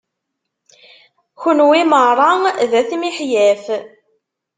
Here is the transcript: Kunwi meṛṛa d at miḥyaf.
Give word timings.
Kunwi 1.39 1.81
meṛṛa 1.91 2.29
d 2.71 2.73
at 2.79 2.91
miḥyaf. 3.01 3.63